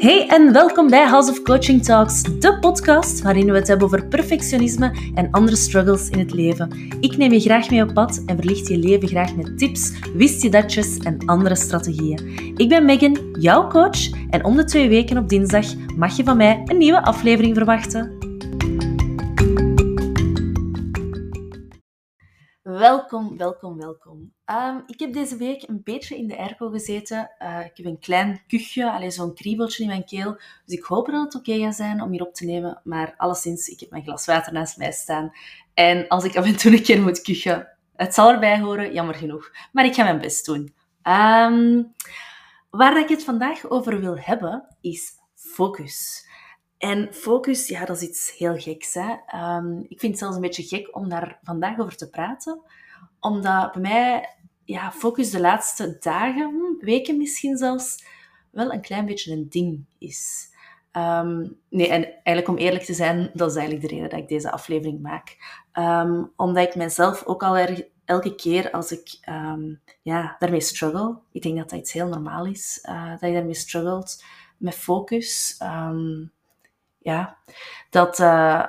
Hey 0.00 0.28
en 0.28 0.52
welkom 0.52 0.90
bij 0.90 1.06
House 1.06 1.30
of 1.30 1.42
Coaching 1.42 1.84
Talks, 1.84 2.22
de 2.22 2.58
podcast 2.58 3.22
waarin 3.22 3.46
we 3.46 3.52
het 3.52 3.68
hebben 3.68 3.86
over 3.86 4.06
perfectionisme 4.06 4.92
en 5.14 5.30
andere 5.30 5.56
struggles 5.56 6.08
in 6.08 6.18
het 6.18 6.32
leven. 6.32 6.90
Ik 7.00 7.16
neem 7.16 7.32
je 7.32 7.40
graag 7.40 7.70
mee 7.70 7.82
op 7.82 7.94
pad 7.94 8.22
en 8.26 8.36
verlicht 8.36 8.68
je 8.68 8.78
leven 8.78 9.08
graag 9.08 9.36
met 9.36 9.58
tips, 9.58 9.92
wist 10.14 10.42
je 10.42 10.50
datjes 10.50 10.98
en 10.98 11.18
andere 11.26 11.54
strategieën. 11.54 12.54
Ik 12.56 12.68
ben 12.68 12.84
Megan, 12.84 13.16
jouw 13.38 13.68
coach, 13.68 14.10
en 14.30 14.44
om 14.44 14.56
de 14.56 14.64
twee 14.64 14.88
weken 14.88 15.18
op 15.18 15.28
dinsdag 15.28 15.66
mag 15.96 16.16
je 16.16 16.24
van 16.24 16.36
mij 16.36 16.62
een 16.64 16.78
nieuwe 16.78 17.04
aflevering 17.04 17.56
verwachten. 17.56 18.19
Welkom, 23.10 23.36
welkom, 23.36 23.76
welkom. 23.76 24.32
Ehm, 24.44 24.76
ik 24.86 25.00
heb 25.00 25.12
deze 25.12 25.36
week 25.36 25.68
een 25.68 25.80
beetje 25.84 26.16
in 26.16 26.26
de 26.26 26.38
airco 26.38 26.68
gezeten. 26.68 27.30
Uh, 27.42 27.64
ik 27.64 27.76
heb 27.76 27.86
een 27.86 27.98
klein 27.98 28.42
kuchje, 28.46 29.10
zo'n 29.10 29.34
kriebeltje 29.34 29.82
in 29.82 29.88
mijn 29.88 30.04
keel. 30.04 30.32
Dus 30.64 30.78
ik 30.78 30.84
hoop 30.84 31.06
dat 31.06 31.24
het 31.24 31.34
oké 31.34 31.58
gaat 31.58 31.74
zijn 31.74 32.02
om 32.02 32.10
hier 32.10 32.26
op 32.26 32.34
te 32.34 32.44
nemen. 32.44 32.80
Maar 32.84 33.14
alleszins, 33.16 33.68
ik 33.68 33.80
heb 33.80 33.90
mijn 33.90 34.02
glas 34.02 34.26
water 34.26 34.52
naast 34.52 34.76
mij 34.76 34.92
staan. 34.92 35.32
En 35.74 36.08
als 36.08 36.24
ik 36.24 36.36
af 36.36 36.44
en 36.44 36.56
toe 36.56 36.72
een 36.72 36.82
keer 36.82 37.02
moet 37.02 37.22
kuchen, 37.22 37.68
het 37.96 38.14
zal 38.14 38.30
erbij 38.30 38.60
horen, 38.60 38.92
jammer 38.92 39.14
genoeg. 39.14 39.50
Maar 39.72 39.84
ik 39.84 39.94
ga 39.94 40.02
mijn 40.02 40.20
best 40.20 40.46
doen. 40.46 40.74
Um, 41.02 41.94
waar 42.70 42.98
ik 42.98 43.08
het 43.08 43.24
vandaag 43.24 43.70
over 43.70 44.00
wil 44.00 44.18
hebben, 44.18 44.76
is 44.80 45.12
focus. 45.34 46.28
En 46.80 47.14
focus, 47.14 47.68
ja, 47.68 47.84
dat 47.84 47.96
is 47.96 48.08
iets 48.08 48.36
heel 48.36 48.58
geks. 48.58 48.96
Um, 48.96 49.78
ik 49.88 50.00
vind 50.00 50.12
het 50.12 50.18
zelfs 50.18 50.34
een 50.34 50.40
beetje 50.40 50.62
gek 50.62 50.96
om 50.96 51.08
daar 51.08 51.38
vandaag 51.42 51.78
over 51.78 51.96
te 51.96 52.10
praten. 52.10 52.60
Omdat 53.18 53.72
bij 53.72 53.82
mij 53.82 54.28
ja, 54.64 54.92
focus 54.92 55.30
de 55.30 55.40
laatste 55.40 55.96
dagen, 56.00 56.50
hm, 56.50 56.84
weken 56.84 57.16
misschien 57.16 57.56
zelfs, 57.56 58.04
wel 58.50 58.72
een 58.72 58.80
klein 58.80 59.06
beetje 59.06 59.32
een 59.32 59.46
ding 59.48 59.84
is. 59.98 60.48
Um, 60.92 61.56
nee, 61.68 61.88
en 61.88 62.04
eigenlijk 62.04 62.48
om 62.48 62.56
eerlijk 62.56 62.84
te 62.84 62.94
zijn, 62.94 63.30
dat 63.34 63.50
is 63.50 63.56
eigenlijk 63.56 63.88
de 63.88 63.94
reden 63.94 64.10
dat 64.10 64.18
ik 64.18 64.28
deze 64.28 64.50
aflevering 64.50 65.00
maak. 65.00 65.36
Um, 65.78 66.32
omdat 66.36 66.66
ik 66.66 66.74
mezelf 66.74 67.24
ook 67.24 67.42
al 67.42 67.56
erg, 67.56 67.82
elke 68.04 68.34
keer 68.34 68.70
als 68.70 68.92
ik 68.92 69.18
ja, 70.02 70.36
daarmee 70.38 70.60
struggle, 70.60 71.18
ik 71.32 71.42
denk 71.42 71.56
dat 71.56 71.70
dat 71.70 71.78
iets 71.78 71.92
heel 71.92 72.08
normaal 72.08 72.46
is, 72.46 72.86
uh, 72.88 73.10
dat 73.10 73.20
je 73.20 73.32
daarmee 73.32 73.54
struggelt 73.54 74.24
met 74.56 74.74
focus 74.74 75.56
ja, 77.00 77.36
dat, 77.90 78.18
uh, 78.18 78.64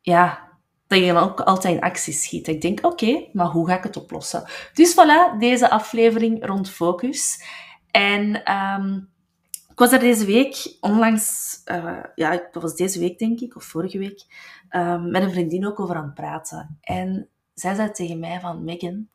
ja, 0.00 0.48
dat 0.86 0.98
je 0.98 1.12
dan 1.12 1.22
ook 1.22 1.40
altijd 1.40 1.74
in 1.74 1.80
actie 1.80 2.12
schiet. 2.12 2.48
Ik 2.48 2.60
denk, 2.60 2.86
oké, 2.86 3.28
maar 3.32 3.46
hoe 3.46 3.68
ga 3.68 3.76
ik 3.76 3.82
het 3.82 3.96
oplossen? 3.96 4.44
Dus 4.74 4.92
voilà, 4.94 5.38
deze 5.38 5.70
aflevering 5.70 6.46
rond 6.46 6.70
focus. 6.70 7.44
En 7.90 8.52
um, 8.52 9.10
ik 9.70 9.78
was 9.78 9.92
er 9.92 9.98
deze 9.98 10.24
week 10.24 10.76
onlangs, 10.80 11.60
uh, 11.64 12.02
ja, 12.14 12.30
dat 12.50 12.62
was 12.62 12.74
deze 12.74 12.98
week 12.98 13.18
denk 13.18 13.40
ik, 13.40 13.56
of 13.56 13.64
vorige 13.64 13.98
week, 13.98 14.24
um, 14.70 15.10
met 15.10 15.22
een 15.22 15.30
vriendin 15.30 15.66
ook 15.66 15.80
over 15.80 15.96
aan 15.96 16.04
het 16.04 16.14
praten. 16.14 16.78
En 16.80 17.28
zij 17.54 17.74
zei 17.74 17.90
tegen 17.90 18.18
mij 18.18 18.40
van, 18.40 18.64
Megan, 18.64 19.08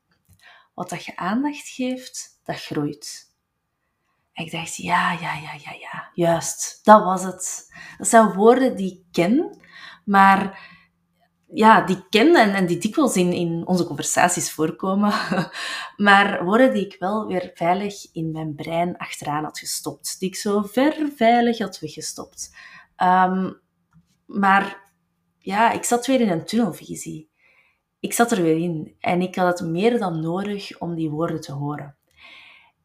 wat 0.74 0.90
dat 0.90 1.06
je 1.06 1.16
aandacht 1.16 1.68
geeft, 1.68 2.40
dat 2.44 2.62
groeit. 2.64 3.31
Ik 4.42 4.52
dacht, 4.52 4.76
ja, 4.76 5.12
ja, 5.12 5.34
ja, 5.34 5.54
ja, 5.54 5.72
ja, 5.80 6.10
juist, 6.14 6.80
dat 6.84 7.04
was 7.04 7.24
het. 7.24 7.74
Dat 7.98 8.08
zijn 8.08 8.34
woorden 8.34 8.76
die 8.76 8.92
ik 8.92 9.04
ken, 9.12 9.58
maar 10.06 10.70
ja, 11.54 11.82
die 11.82 12.06
ken 12.10 12.36
en, 12.36 12.66
die 12.66 12.78
dikwijls 12.78 13.16
in, 13.16 13.34
in 13.34 13.68
onze 13.68 13.86
conversaties 13.86 14.52
voorkomen, 14.52 15.14
maar 16.08 16.44
woorden 16.46 16.74
die 16.74 16.86
ik 16.86 16.96
wel 17.00 17.28
weer 17.28 17.52
veilig 17.54 18.14
in 18.14 18.32
mijn 18.32 18.56
brein 18.56 18.98
achteraan 18.98 19.44
had 19.44 19.60
gestopt, 19.60 20.20
die 20.20 20.30
ik 20.30 20.36
zo 20.36 20.62
ver 20.62 21.10
veilig 21.16 21.58
had 21.58 21.80
weggestopt. 21.80 22.56
Um, 22.98 23.60
maar 24.26 24.92
ja, 25.38 25.72
ik 25.72 25.84
zat 25.84 26.06
weer 26.06 26.22
in 26.22 26.30
een 26.30 26.46
tunnelvisie. 26.46 27.30
Ik 28.00 28.14
zat 28.14 28.32
er 28.32 28.42
weer 28.42 28.58
in 28.58 28.96
en 29.00 29.22
ik 29.22 29.36
had 29.36 29.60
het 29.60 29.70
meer 29.70 30.00
dan 30.00 30.22
nodig 30.22 30.80
om 30.80 30.96
die 30.96 31.10
woorden 31.10 31.42
te 31.42 31.52
horen. 31.52 31.96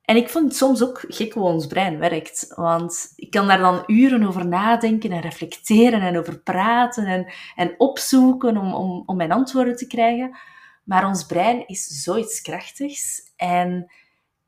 En 0.06 0.16
ik 0.16 0.28
vind 0.28 0.56
soms 0.56 0.82
ook 0.82 1.04
gek 1.08 1.32
hoe 1.32 1.42
ons 1.42 1.66
brein 1.66 1.98
werkt. 1.98 2.52
Want 2.54 3.12
ik 3.16 3.30
kan 3.30 3.46
daar 3.46 3.58
dan 3.58 3.82
uren 3.86 4.26
over 4.26 4.46
nadenken 4.46 5.12
en 5.12 5.20
reflecteren 5.20 6.00
en 6.00 6.18
over 6.18 6.38
praten 6.38 7.06
en, 7.06 7.32
en 7.56 7.74
opzoeken 7.78 8.56
om, 8.56 8.74
om, 8.74 9.02
om 9.06 9.16
mijn 9.16 9.32
antwoorden 9.32 9.76
te 9.76 9.86
krijgen. 9.86 10.36
Maar 10.84 11.06
ons 11.06 11.26
brein 11.26 11.66
is 11.66 12.02
zoiets 12.02 12.40
krachtigs. 12.40 13.32
En 13.36 13.92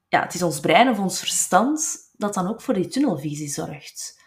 ja, 0.08 0.22
het 0.22 0.34
is 0.34 0.42
ons 0.42 0.60
brein 0.60 0.88
of 0.88 0.98
ons 0.98 1.18
verstand 1.18 1.96
dat 2.16 2.34
dan 2.34 2.48
ook 2.48 2.60
voor 2.60 2.74
die 2.74 2.88
tunnelvisie 2.88 3.48
zorgt. 3.48 4.20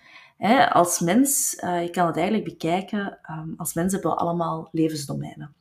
als 0.71 0.99
mens, 0.99 1.57
uh, 1.63 1.83
je 1.83 1.89
kan 1.89 2.07
het 2.07 2.15
eigenlijk 2.15 2.45
bekijken, 2.45 3.19
um, 3.29 3.53
als 3.57 3.73
mens 3.73 3.93
hebben 3.93 4.11
we 4.11 4.17
allemaal 4.17 4.69
levensdomeinen. 4.71 5.53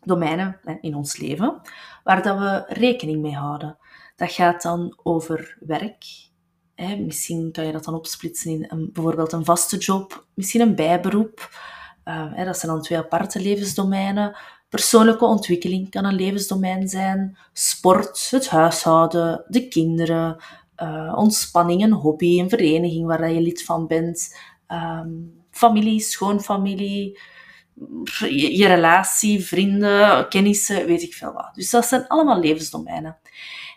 Domeinen 0.00 0.60
in 0.80 0.94
ons 0.94 1.16
leven, 1.16 1.60
waar 2.04 2.22
dat 2.22 2.38
we 2.38 2.64
rekening 2.66 3.22
mee 3.22 3.34
houden. 3.34 3.78
Dat 4.16 4.32
gaat 4.32 4.62
dan 4.62 4.98
over 5.02 5.56
werk. 5.60 6.04
Hè. 6.74 6.96
Misschien 6.96 7.52
kan 7.52 7.66
je 7.66 7.72
dat 7.72 7.84
dan 7.84 7.94
opsplitsen 7.94 8.50
in 8.50 8.64
een, 8.68 8.90
bijvoorbeeld 8.92 9.32
een 9.32 9.44
vaste 9.44 9.76
job, 9.76 10.26
misschien 10.34 10.60
een 10.60 10.74
bijberoep. 10.74 11.50
Uh, 12.04 12.34
hè, 12.34 12.44
dat 12.44 12.58
zijn 12.58 12.72
dan 12.72 12.82
twee 12.82 12.98
aparte 12.98 13.40
levensdomeinen. 13.40 14.36
Persoonlijke 14.68 15.24
ontwikkeling 15.24 15.90
kan 15.90 16.04
een 16.04 16.14
levensdomein 16.14 16.88
zijn. 16.88 17.38
Sport, 17.52 18.30
het 18.30 18.48
huishouden, 18.48 19.44
de 19.48 19.68
kinderen, 19.68 20.42
uh, 20.82 21.12
ontspanning, 21.16 21.82
een 21.82 21.92
hobby, 21.92 22.40
een 22.40 22.48
vereniging 22.48 23.06
waar 23.06 23.30
je 23.30 23.40
lid 23.40 23.64
van 23.64 23.86
bent. 23.86 24.36
Um, 24.68 25.42
familie, 25.50 26.00
schoonfamilie, 26.00 27.18
je, 28.18 28.56
je 28.56 28.66
relatie, 28.66 29.44
vrienden, 29.44 30.28
kennissen, 30.28 30.86
weet 30.86 31.02
ik 31.02 31.14
veel 31.14 31.32
wat. 31.32 31.50
Dus 31.54 31.70
dat 31.70 31.86
zijn 31.86 32.06
allemaal 32.06 32.40
levensdomeinen. 32.40 33.18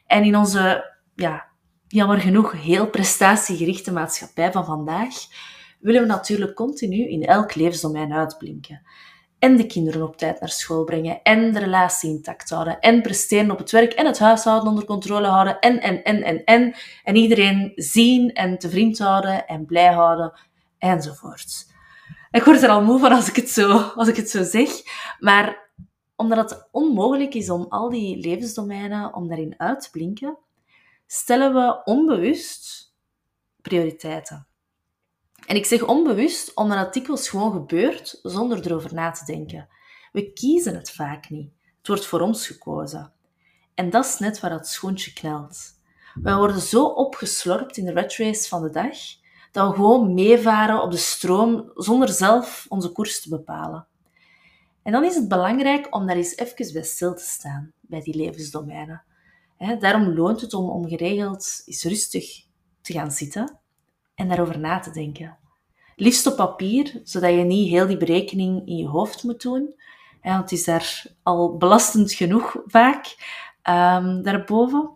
En 0.05 0.23
in 0.23 0.35
onze, 0.35 0.93
ja, 1.15 1.45
jammer 1.87 2.19
genoeg, 2.19 2.51
heel 2.51 2.89
prestatiegerichte 2.89 3.91
maatschappij 3.91 4.51
van 4.51 4.65
vandaag, 4.65 5.13
willen 5.79 6.01
we 6.01 6.07
natuurlijk 6.07 6.55
continu 6.55 7.09
in 7.09 7.25
elk 7.25 7.55
levensdomein 7.55 8.13
uitblinken. 8.13 8.81
En 9.39 9.55
de 9.55 9.65
kinderen 9.65 10.03
op 10.03 10.17
tijd 10.17 10.39
naar 10.39 10.49
school 10.49 10.83
brengen, 10.83 11.21
en 11.23 11.53
de 11.53 11.59
relatie 11.59 12.09
intact 12.09 12.49
houden, 12.49 12.79
en 12.79 13.01
presteren 13.01 13.51
op 13.51 13.57
het 13.57 13.71
werk, 13.71 13.93
en 13.93 14.05
het 14.05 14.19
huishouden 14.19 14.69
onder 14.69 14.85
controle 14.85 15.27
houden, 15.27 15.59
en, 15.59 15.81
en, 15.81 16.03
en, 16.03 16.23
en, 16.23 16.43
en. 16.43 16.75
En 17.03 17.15
iedereen 17.15 17.71
zien 17.75 18.33
en 18.33 18.57
te 18.57 18.69
vriend 18.69 18.97
houden 18.97 19.47
en 19.47 19.65
blij 19.65 19.93
houden, 19.93 20.39
enzovoort. 20.77 21.73
Ik 22.31 22.43
word 22.43 22.63
er 22.63 22.69
al 22.69 22.81
moe 22.81 22.99
van 22.99 23.11
als 23.11 23.29
ik 23.29 23.35
het 23.35 23.49
zo, 23.49 23.77
als 23.77 24.07
ik 24.07 24.15
het 24.15 24.29
zo 24.29 24.43
zeg, 24.43 24.69
maar 25.19 25.64
omdat 26.15 26.49
het 26.49 26.67
onmogelijk 26.71 27.33
is 27.33 27.49
om 27.49 27.65
al 27.69 27.89
die 27.89 28.17
levensdomeinen, 28.17 29.13
om 29.13 29.27
daarin 29.27 29.53
uit 29.57 29.81
te 29.81 29.89
blinken, 29.89 30.37
stellen 31.07 31.53
we 31.53 31.81
onbewust 31.83 32.93
prioriteiten. 33.61 34.47
En 35.45 35.55
ik 35.55 35.65
zeg 35.65 35.83
onbewust 35.83 36.55
omdat 36.55 36.77
het 36.77 36.93
dikwijls 36.93 37.29
gewoon 37.29 37.51
gebeurt 37.51 38.19
zonder 38.23 38.65
erover 38.65 38.93
na 38.93 39.11
te 39.11 39.25
denken. 39.25 39.67
We 40.11 40.33
kiezen 40.33 40.75
het 40.75 40.91
vaak 40.91 41.29
niet. 41.29 41.51
Het 41.77 41.87
wordt 41.87 42.05
voor 42.05 42.19
ons 42.19 42.47
gekozen. 42.47 43.13
En 43.73 43.89
dat 43.89 44.05
is 44.05 44.19
net 44.19 44.39
waar 44.39 44.49
dat 44.49 44.67
schoentje 44.67 45.13
knelt. 45.13 45.73
We 46.21 46.35
worden 46.35 46.61
zo 46.61 46.85
opgeslorpt 46.85 47.77
in 47.77 47.85
de 47.85 47.91
red 47.91 48.15
race 48.15 48.47
van 48.47 48.61
de 48.61 48.69
dag, 48.69 48.97
dat 49.51 49.67
we 49.67 49.75
gewoon 49.75 50.13
meevaren 50.13 50.81
op 50.81 50.91
de 50.91 50.97
stroom 50.97 51.71
zonder 51.75 52.09
zelf 52.09 52.65
onze 52.69 52.91
koers 52.91 53.21
te 53.21 53.29
bepalen. 53.29 53.87
En 54.85 54.91
dan 54.91 55.03
is 55.03 55.15
het 55.15 55.27
belangrijk 55.27 55.95
om 55.95 56.07
daar 56.07 56.15
eens 56.15 56.37
even 56.37 56.73
bij 56.73 56.83
stil 56.83 57.15
te 57.15 57.23
staan, 57.23 57.71
bij 57.81 58.01
die 58.01 58.15
levensdomeinen. 58.15 59.03
daarom 59.79 60.13
loont 60.13 60.41
het 60.41 60.53
om, 60.53 60.69
om 60.69 60.87
geregeld 60.87 61.61
eens 61.65 61.83
rustig 61.83 62.45
te 62.81 62.93
gaan 62.93 63.11
zitten 63.11 63.59
en 64.15 64.27
daarover 64.27 64.59
na 64.59 64.79
te 64.79 64.91
denken. 64.91 65.37
Liefst 65.95 66.27
op 66.27 66.35
papier, 66.35 67.01
zodat 67.03 67.31
je 67.31 67.43
niet 67.43 67.69
heel 67.69 67.87
die 67.87 67.97
berekening 67.97 68.67
in 68.67 68.75
je 68.75 68.87
hoofd 68.87 69.23
moet 69.23 69.41
doen. 69.41 69.75
want 70.21 70.41
het 70.41 70.51
is 70.51 70.63
daar 70.63 71.05
al 71.23 71.57
belastend 71.57 72.13
genoeg 72.13 72.55
vaak, 72.65 73.05
um, 73.69 74.23
daarboven. 74.23 74.89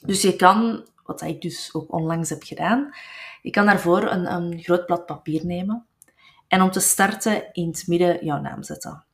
Dus 0.00 0.22
je 0.22 0.36
kan, 0.36 0.86
wat 1.04 1.22
ik 1.22 1.40
dus 1.40 1.74
ook 1.74 1.92
onlangs 1.92 2.28
heb 2.28 2.42
gedaan, 2.42 2.94
je 3.42 3.50
kan 3.50 3.66
daarvoor 3.66 4.02
een, 4.02 4.32
een 4.32 4.62
groot 4.62 4.86
blad 4.86 5.06
papier 5.06 5.46
nemen 5.46 5.87
en 6.48 6.62
om 6.62 6.70
te 6.70 6.80
starten 6.80 7.52
in 7.52 7.68
het 7.68 7.86
midden 7.86 8.24
jouw 8.24 8.40
naam 8.40 8.62
zetten. 8.62 9.04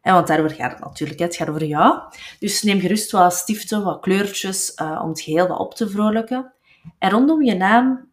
En 0.00 0.14
want 0.14 0.26
daarover 0.26 0.56
gaat 0.56 0.70
het 0.70 0.80
natuurlijk, 0.80 1.18
het 1.18 1.36
gaat 1.36 1.48
over 1.48 1.64
jou. 1.64 2.00
Dus 2.38 2.62
neem 2.62 2.80
gerust 2.80 3.10
wat 3.10 3.34
stiften, 3.34 3.84
wat 3.84 4.00
kleurtjes, 4.00 4.72
uh, 4.76 5.00
om 5.02 5.08
het 5.08 5.20
geheel 5.20 5.46
wat 5.48 5.58
op 5.58 5.74
te 5.74 5.90
vrolijken. 5.90 6.52
En 6.98 7.10
rondom 7.10 7.42
je 7.42 7.54
naam 7.54 8.08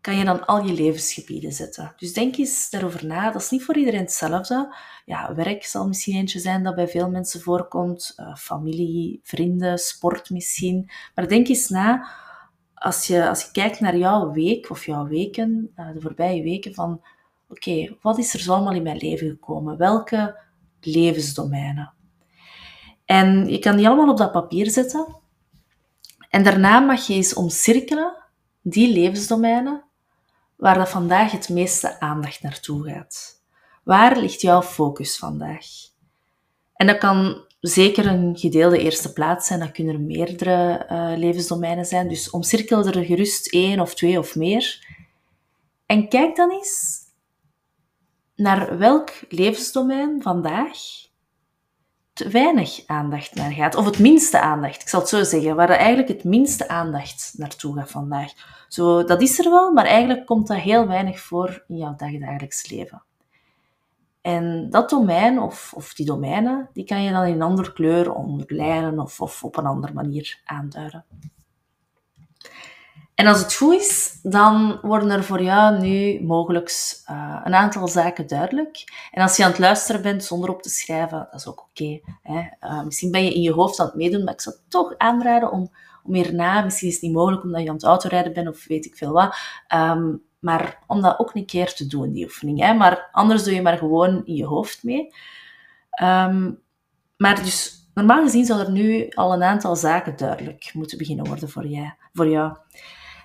kan 0.00 0.16
je 0.16 0.24
dan 0.24 0.46
al 0.46 0.64
je 0.64 0.72
levensgebieden 0.72 1.52
zetten. 1.52 1.94
Dus 1.96 2.12
denk 2.12 2.36
eens 2.36 2.70
daarover 2.70 3.06
na. 3.06 3.30
Dat 3.30 3.42
is 3.42 3.50
niet 3.50 3.64
voor 3.64 3.76
iedereen 3.76 4.00
hetzelfde. 4.00 4.74
Ja, 5.04 5.34
werk 5.34 5.64
zal 5.64 5.86
misschien 5.86 6.16
eentje 6.16 6.38
zijn 6.38 6.62
dat 6.62 6.74
bij 6.74 6.88
veel 6.88 7.10
mensen 7.10 7.40
voorkomt. 7.40 8.14
Uh, 8.16 8.34
familie, 8.36 9.20
vrienden, 9.22 9.78
sport 9.78 10.30
misschien. 10.30 10.90
Maar 11.14 11.28
denk 11.28 11.48
eens 11.48 11.68
na 11.68 12.08
als 12.78 13.06
je, 13.06 13.28
als 13.28 13.42
je 13.42 13.50
kijkt 13.52 13.80
naar 13.80 13.96
jouw 13.96 14.30
week 14.30 14.70
of 14.70 14.86
jouw 14.86 15.06
weken, 15.06 15.70
uh, 15.76 15.92
de 15.92 16.00
voorbije 16.00 16.42
weken, 16.42 16.74
van 16.74 17.02
oké, 17.48 17.96
wat 18.02 18.18
is 18.18 18.34
er 18.34 18.40
zo 18.40 18.52
allemaal 18.52 18.74
in 18.74 18.82
mijn 18.82 18.96
leven 18.96 19.28
gekomen? 19.28 19.76
Welke 19.76 20.40
levensdomeinen? 20.80 21.92
En 23.04 23.48
je 23.48 23.58
kan 23.58 23.76
die 23.76 23.86
allemaal 23.86 24.08
op 24.08 24.16
dat 24.16 24.32
papier 24.32 24.70
zetten. 24.70 25.16
En 26.30 26.42
daarna 26.42 26.78
mag 26.78 27.06
je 27.06 27.14
eens 27.14 27.34
omcirkelen 27.34 28.16
die 28.62 28.92
levensdomeinen 28.92 29.84
waar 30.56 30.74
dat 30.74 30.88
vandaag 30.88 31.30
het 31.30 31.48
meeste 31.48 32.00
aandacht 32.00 32.42
naartoe 32.42 32.88
gaat. 32.88 33.42
Waar 33.84 34.18
ligt 34.18 34.40
jouw 34.40 34.62
focus 34.62 35.18
vandaag? 35.18 35.66
En 36.74 36.86
dat 36.86 36.98
kan 36.98 37.46
zeker 37.60 38.06
een 38.06 38.36
gedeelde 38.36 38.78
eerste 38.78 39.12
plaats 39.12 39.46
zijn. 39.46 39.60
Dat 39.60 39.70
kunnen 39.70 39.94
er 39.94 40.00
meerdere 40.00 40.86
uh, 40.90 41.18
levensdomeinen 41.18 41.84
zijn. 41.84 42.08
Dus 42.08 42.30
omcirkel 42.30 42.86
er 42.86 43.04
gerust 43.04 43.52
één 43.52 43.80
of 43.80 43.94
twee 43.94 44.18
of 44.18 44.36
meer. 44.36 44.86
En 45.86 46.08
kijk 46.08 46.36
dan 46.36 46.50
eens 46.50 46.98
naar 48.38 48.78
welk 48.78 49.10
levensdomein 49.28 50.22
vandaag 50.22 50.78
te 52.12 52.28
weinig 52.28 52.86
aandacht 52.86 53.34
naar 53.34 53.52
gaat. 53.52 53.74
Of 53.74 53.84
het 53.84 53.98
minste 53.98 54.40
aandacht, 54.40 54.82
ik 54.82 54.88
zal 54.88 55.00
het 55.00 55.08
zo 55.08 55.24
zeggen. 55.24 55.56
Waar 55.56 55.70
er 55.70 55.76
eigenlijk 55.76 56.08
het 56.08 56.24
minste 56.24 56.68
aandacht 56.68 57.34
naartoe 57.36 57.74
gaat 57.74 57.90
vandaag. 57.90 58.32
Zo, 58.68 59.04
dat 59.04 59.22
is 59.22 59.38
er 59.38 59.50
wel, 59.50 59.72
maar 59.72 59.84
eigenlijk 59.84 60.26
komt 60.26 60.46
dat 60.46 60.56
heel 60.56 60.86
weinig 60.86 61.20
voor 61.20 61.64
in 61.68 61.76
jouw 61.76 61.94
dagelijks 61.96 62.70
leven. 62.70 63.02
En 64.20 64.70
dat 64.70 64.90
domein, 64.90 65.38
of, 65.38 65.72
of 65.76 65.94
die 65.94 66.06
domeinen, 66.06 66.70
die 66.72 66.84
kan 66.84 67.02
je 67.02 67.12
dan 67.12 67.24
in 67.24 67.34
een 67.34 67.42
andere 67.42 67.72
kleur 67.72 68.12
onderlijnen 68.12 69.00
of, 69.00 69.20
of 69.20 69.44
op 69.44 69.56
een 69.56 69.66
andere 69.66 69.92
manier 69.92 70.40
aanduiden. 70.44 71.04
En 73.18 73.26
als 73.26 73.38
het 73.38 73.54
goed 73.54 73.74
is, 73.74 74.18
dan 74.22 74.78
worden 74.82 75.10
er 75.10 75.24
voor 75.24 75.42
jou 75.42 75.78
nu 75.78 76.22
mogelijk 76.22 76.68
uh, 77.10 77.40
een 77.44 77.54
aantal 77.54 77.88
zaken 77.88 78.26
duidelijk. 78.26 78.84
En 79.10 79.22
als 79.22 79.36
je 79.36 79.44
aan 79.44 79.50
het 79.50 79.58
luisteren 79.58 80.02
bent 80.02 80.24
zonder 80.24 80.50
op 80.50 80.62
te 80.62 80.68
schrijven, 80.68 81.28
dat 81.30 81.40
is 81.40 81.46
ook 81.46 81.68
oké. 81.70 82.00
Uh, 82.24 82.82
misschien 82.84 83.10
ben 83.10 83.24
je 83.24 83.34
in 83.34 83.40
je 83.40 83.52
hoofd 83.52 83.80
aan 83.80 83.86
het 83.86 83.94
meedoen, 83.94 84.24
maar 84.24 84.32
ik 84.32 84.40
zou 84.40 84.56
toch 84.68 84.94
aanraden 84.98 85.50
om, 85.50 85.70
om 86.02 86.14
hierna, 86.14 86.62
misschien 86.62 86.88
is 86.88 86.94
het 86.94 87.02
niet 87.02 87.12
mogelijk 87.12 87.42
omdat 87.42 87.62
je 87.62 87.68
aan 87.68 87.74
het 87.74 87.84
autorijden 87.84 88.32
bent 88.32 88.48
of 88.48 88.66
weet 88.66 88.86
ik 88.86 88.96
veel 88.96 89.12
wat, 89.12 89.36
um, 89.74 90.22
maar 90.38 90.78
om 90.86 91.00
dat 91.02 91.18
ook 91.18 91.34
een 91.34 91.46
keer 91.46 91.74
te 91.74 91.86
doen, 91.86 92.12
die 92.12 92.24
oefening. 92.24 92.60
Hè? 92.60 92.74
Maar 92.74 93.08
anders 93.12 93.44
doe 93.44 93.54
je 93.54 93.62
maar 93.62 93.78
gewoon 93.78 94.24
in 94.24 94.34
je 94.34 94.46
hoofd 94.46 94.82
mee. 94.82 95.14
Um, 96.02 96.60
maar 97.16 97.42
dus, 97.42 97.90
normaal 97.94 98.22
gezien 98.22 98.44
zou 98.44 98.60
er 98.60 98.70
nu 98.70 99.08
al 99.08 99.32
een 99.32 99.42
aantal 99.42 99.76
zaken 99.76 100.16
duidelijk 100.16 100.70
moeten 100.72 100.98
beginnen 100.98 101.26
worden 101.26 101.48
voor, 101.48 101.66
voor 102.12 102.28
jou. 102.28 102.56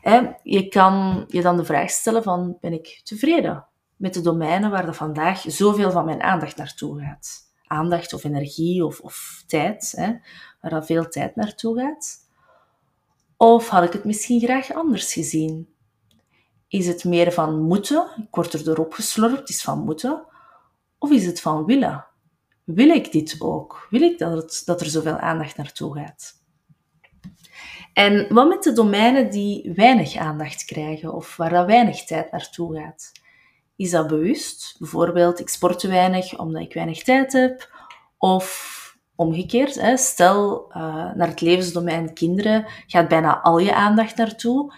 Hè? 0.04 0.32
Je 0.44 0.68
kan 0.68 1.26
je 1.28 1.42
dan 1.42 1.58
de 1.58 1.66
vraag 1.66 1.90
stellen 1.90 2.24
van, 2.24 2.58
ben 2.62 2.74
ik 2.74 3.02
tevreden 3.04 3.66
met 3.96 4.14
de 4.14 4.22
domeinen 4.22 4.72
waar 4.72 4.88
er 4.88 4.94
vandaag 4.94 5.44
zoveel 5.48 5.92
van 5.92 6.06
mijn 6.06 6.22
aandacht 6.22 6.58
naartoe 6.58 7.00
gaat? 7.00 7.42
Aandacht 7.68 8.14
of 8.14 8.24
energie 8.24 8.86
of, 8.86 9.00
of 9.00 9.44
tijd, 9.48 9.94
hè? 9.96 10.14
waar 10.62 10.72
er 10.72 10.86
veel 10.86 11.10
tijd 11.10 11.36
naartoe 11.36 11.80
gaat. 11.80 12.18
Of 13.38 13.70
had 13.70 13.84
ik 13.84 13.94
het 13.94 14.04
misschien 14.04 14.40
graag 14.40 14.74
anders 14.74 15.14
gezien? 15.14 15.70
Is 16.68 16.88
het 16.88 17.04
meer 17.04 17.32
van 17.32 17.62
moeten? 17.62 18.08
Ik 18.18 18.36
word 18.36 18.54
er 18.54 18.64
door 18.64 18.78
opgeslorpt, 18.78 19.50
is 19.50 19.62
van 19.62 19.80
moeten. 19.80 20.26
Of 20.98 21.12
is 21.12 21.26
het 21.26 21.42
van 21.42 21.66
willen? 21.66 22.06
Wil 22.64 22.90
ik 22.90 23.12
dit 23.12 23.36
ook? 23.40 23.88
Wil 23.90 24.02
ik 24.02 24.18
dat, 24.18 24.62
dat 24.66 24.82
er 24.82 24.88
zoveel 24.88 25.18
aandacht 25.18 25.58
naartoe 25.58 25.98
gaat? 25.98 26.43
En 27.94 28.34
wat 28.34 28.48
met 28.48 28.64
de 28.64 28.74
domeinen 28.74 29.30
die 29.30 29.72
weinig 29.76 30.16
aandacht 30.16 30.66
krijgen 30.66 31.14
of 31.14 31.38
waar 31.38 31.50
dat 31.50 31.66
weinig 31.66 32.04
tijd 32.04 32.32
naartoe 32.32 32.76
gaat? 32.76 33.12
Is 33.76 33.92
dat 33.92 34.08
bewust? 34.08 34.76
Bijvoorbeeld, 34.80 35.40
ik 35.40 35.50
sport 35.50 35.80
te 35.80 35.88
weinig 35.88 36.40
omdat 36.40 36.62
ik 36.62 36.74
weinig 36.74 37.04
tijd 37.04 37.34
heb. 37.34 37.70
Of 38.18 38.82
omgekeerd, 39.16 39.76
hè, 39.76 39.98
stel 39.98 40.66
uh, 40.70 40.76
naar 41.14 41.28
het 41.28 41.42
levensdomein 41.42 42.14
kinderen 42.14 42.66
gaat 42.88 43.08
bijna 43.08 43.42
al 43.42 43.60
je 43.60 43.76
aandacht 43.76 44.16
naartoe 44.16 44.74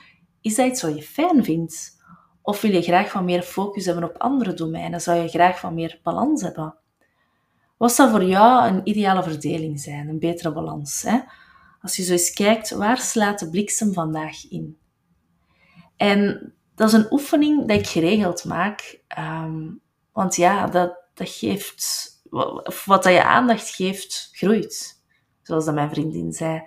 is 0.46 0.56
dat 0.56 0.68
iets 0.68 0.82
wat 0.82 0.96
je 0.96 1.02
fijn 1.02 1.44
vindt? 1.44 2.04
Of 2.42 2.62
wil 2.62 2.72
je 2.72 2.82
graag 2.82 3.14
wat 3.14 3.24
meer 3.24 3.42
focus 3.42 3.86
hebben 3.86 4.04
op 4.04 4.18
andere 4.18 4.54
domeinen? 4.54 5.02
Zou 5.02 5.22
je 5.22 5.28
graag 5.28 5.62
wat 5.62 5.72
meer 5.72 6.00
balans 6.04 6.42
hebben? 6.42 6.76
Wat 7.78 7.92
zou 7.92 8.10
voor 8.10 8.24
jou 8.24 8.68
een 8.68 8.82
ideale 8.84 9.24
verdeling 9.24 9.80
zijn, 9.80 10.08
een 10.08 10.20
betere 10.20 10.54
balans? 10.54 11.02
Hè? 11.02 11.20
Als 11.86 11.96
je 11.96 12.04
zo 12.04 12.12
eens 12.12 12.34
kijkt, 12.34 12.70
waar 12.70 12.98
slaat 12.98 13.40
de 13.40 13.50
bliksem 13.50 13.94
vandaag 13.94 14.50
in? 14.50 14.78
En 15.98 16.54
dat 16.76 16.88
is 16.88 16.94
een 16.94 17.12
oefening 17.12 17.68
dat 17.68 17.80
ik 17.80 17.88
geregeld 17.88 18.46
maak. 18.46 19.00
Um, 19.20 19.82
want 20.12 20.36
ja, 20.36 20.68
dat, 20.68 20.98
dat 21.14 21.30
geeft... 21.30 22.14
Wat 22.86 23.04
dat 23.04 23.14
je 23.14 23.24
aandacht 23.24 23.70
geeft, 23.70 24.30
groeit. 24.32 25.02
Zoals 25.42 25.66
dat 25.66 25.74
mijn 25.74 25.90
vriendin 25.90 26.34
zei. 26.34 26.64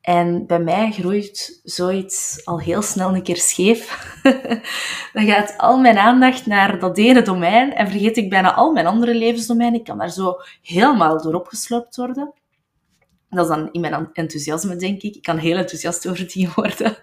En 0.00 0.46
bij 0.46 0.60
mij 0.60 0.90
groeit 0.90 1.60
zoiets 1.64 2.44
al 2.44 2.60
heel 2.60 2.82
snel 2.82 3.14
een 3.14 3.22
keer 3.22 3.36
scheef. 3.36 4.12
dan 5.12 5.26
gaat 5.26 5.54
al 5.58 5.78
mijn 5.78 5.98
aandacht 5.98 6.46
naar 6.46 6.78
dat 6.78 6.98
ene 6.98 7.22
domein 7.22 7.74
en 7.74 7.88
vergeet 7.88 8.16
ik 8.16 8.30
bijna 8.30 8.54
al 8.54 8.72
mijn 8.72 8.86
andere 8.86 9.14
levensdomeinen. 9.14 9.78
Ik 9.78 9.84
kan 9.84 9.98
daar 9.98 10.10
zo 10.10 10.36
helemaal 10.62 11.22
door 11.22 11.34
opgesloopt 11.34 11.96
worden. 11.96 12.32
Dat 13.30 13.44
is 13.44 13.56
dan 13.56 13.72
in 13.72 13.80
mijn 13.80 14.12
enthousiasme, 14.12 14.76
denk 14.76 15.02
ik. 15.02 15.14
Ik 15.14 15.22
kan 15.22 15.38
heel 15.38 15.56
enthousiast 15.56 16.08
over 16.08 16.28
die 16.28 16.48
worden. 16.54 16.96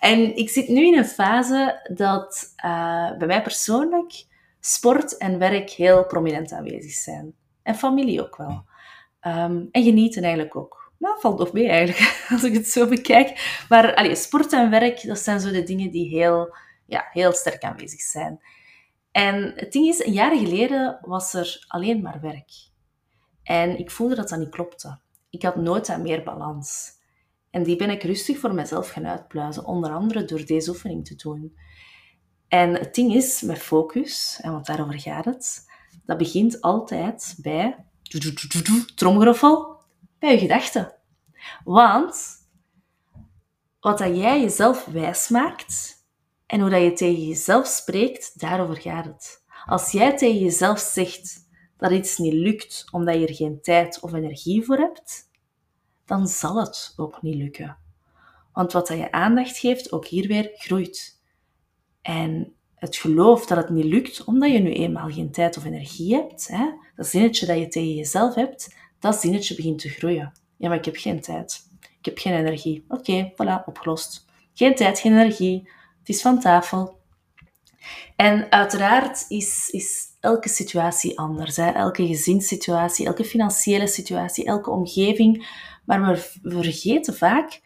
en 0.00 0.36
ik 0.36 0.48
zit 0.50 0.68
nu 0.68 0.86
in 0.86 0.98
een 0.98 1.04
fase 1.04 1.88
dat 1.94 2.54
uh, 2.64 3.16
bij 3.18 3.26
mij 3.26 3.42
persoonlijk 3.42 4.24
sport 4.60 5.16
en 5.16 5.38
werk 5.38 5.70
heel 5.70 6.06
prominent 6.06 6.52
aanwezig 6.52 6.92
zijn. 6.92 7.34
En 7.62 7.74
familie 7.74 8.22
ook 8.22 8.36
wel. 8.36 8.64
Um, 9.26 9.68
en 9.70 9.82
genieten 9.82 10.22
eigenlijk 10.22 10.56
ook 10.56 10.82
nou, 11.02 11.20
valt 11.20 11.38
nog 11.38 11.52
mee 11.52 11.68
eigenlijk, 11.68 12.24
als 12.32 12.44
ik 12.44 12.54
het 12.54 12.68
zo 12.68 12.88
bekijk. 12.88 13.62
Maar 13.68 13.94
allee, 13.94 14.14
sport 14.14 14.52
en 14.52 14.70
werk, 14.70 15.06
dat 15.06 15.18
zijn 15.18 15.40
zo 15.40 15.50
de 15.50 15.62
dingen 15.62 15.90
die 15.90 16.08
heel, 16.08 16.56
ja, 16.86 17.08
heel 17.10 17.32
sterk 17.32 17.62
aanwezig 17.62 18.00
zijn. 18.00 18.40
En 19.10 19.52
het 19.56 19.72
ding 19.72 19.86
is, 19.86 20.04
een 20.04 20.12
jaar 20.12 20.36
geleden 20.36 20.98
was 21.00 21.34
er 21.34 21.64
alleen 21.68 22.02
maar 22.02 22.20
werk. 22.20 22.50
En 23.42 23.78
ik 23.78 23.90
voelde 23.90 24.14
dat 24.14 24.28
dat 24.28 24.38
niet 24.38 24.48
klopte. 24.48 24.98
Ik 25.32 25.42
had 25.42 25.56
nooit 25.56 25.88
aan 25.88 26.02
meer 26.02 26.22
balans. 26.22 26.90
En 27.50 27.62
die 27.62 27.76
ben 27.76 27.90
ik 27.90 28.02
rustig 28.02 28.38
voor 28.38 28.54
mezelf 28.54 28.88
gaan 28.88 29.06
uitpluizen, 29.06 29.64
onder 29.64 29.92
andere 29.92 30.24
door 30.24 30.44
deze 30.44 30.70
oefening 30.70 31.06
te 31.06 31.14
doen. 31.14 31.56
En 32.48 32.74
het 32.74 32.94
ding 32.94 33.14
is, 33.14 33.42
met 33.42 33.58
focus, 33.58 34.38
en 34.42 34.52
want 34.52 34.66
daarover 34.66 35.00
gaat 35.00 35.24
het, 35.24 35.70
dat 36.04 36.18
begint 36.18 36.60
altijd 36.60 37.36
bij 37.38 37.86
tromgeroffel, 38.94 39.76
bij 40.18 40.32
je 40.32 40.38
gedachten. 40.38 40.94
Want 41.64 42.26
wat 43.80 43.98
dat 43.98 44.16
jij 44.16 44.40
jezelf 44.40 44.84
wijs 44.84 45.28
maakt 45.28 46.04
en 46.46 46.60
hoe 46.60 46.70
dat 46.70 46.82
je 46.82 46.92
tegen 46.92 47.26
jezelf 47.26 47.66
spreekt, 47.66 48.40
daarover 48.40 48.80
gaat 48.80 49.04
het. 49.04 49.44
Als 49.64 49.90
jij 49.90 50.16
tegen 50.16 50.38
jezelf 50.38 50.78
zegt 50.78 51.41
dat 51.82 51.90
iets 51.90 52.18
niet 52.18 52.32
lukt 52.32 52.84
omdat 52.90 53.14
je 53.14 53.26
er 53.26 53.34
geen 53.34 53.60
tijd 53.60 54.00
of 54.00 54.12
energie 54.12 54.64
voor 54.64 54.76
hebt, 54.76 55.30
dan 56.04 56.26
zal 56.28 56.60
het 56.60 56.94
ook 56.96 57.22
niet 57.22 57.34
lukken. 57.34 57.76
Want 58.52 58.72
wat 58.72 58.88
je 58.88 59.12
aandacht 59.12 59.58
geeft, 59.58 59.92
ook 59.92 60.06
hier 60.06 60.28
weer, 60.28 60.50
groeit. 60.54 61.20
En 62.02 62.52
het 62.74 62.96
geloof 62.96 63.46
dat 63.46 63.56
het 63.56 63.70
niet 63.70 63.84
lukt 63.84 64.24
omdat 64.24 64.52
je 64.52 64.58
nu 64.58 64.72
eenmaal 64.72 65.10
geen 65.10 65.30
tijd 65.30 65.56
of 65.56 65.64
energie 65.64 66.14
hebt, 66.14 66.48
hè, 66.48 66.70
dat 66.96 67.06
zinnetje 67.06 67.46
dat 67.46 67.58
je 67.58 67.68
tegen 67.68 67.94
jezelf 67.94 68.34
hebt, 68.34 68.76
dat 68.98 69.16
zinnetje 69.16 69.54
begint 69.54 69.78
te 69.78 69.88
groeien. 69.88 70.32
Ja, 70.56 70.68
maar 70.68 70.78
ik 70.78 70.84
heb 70.84 70.96
geen 70.96 71.20
tijd. 71.20 71.66
Ik 71.98 72.04
heb 72.04 72.18
geen 72.18 72.34
energie. 72.34 72.84
Oké, 72.88 73.32
voilà, 73.32 73.64
opgelost. 73.66 74.26
Geen 74.54 74.74
tijd, 74.74 74.98
geen 74.98 75.12
energie. 75.12 75.70
Het 75.98 76.08
is 76.08 76.22
van 76.22 76.40
tafel. 76.40 77.00
En 78.16 78.50
uiteraard 78.50 79.24
is, 79.28 79.68
is 79.70 80.06
elke 80.20 80.48
situatie 80.48 81.18
anders. 81.18 81.56
Elke 81.56 82.06
gezinssituatie, 82.06 83.06
elke 83.06 83.24
financiële 83.24 83.86
situatie, 83.86 84.44
elke 84.44 84.70
omgeving. 84.70 85.46
Maar 85.84 86.00
we 86.42 86.60
vergeten 86.62 87.14
vaak 87.14 87.60